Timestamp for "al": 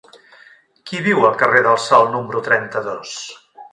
1.27-1.37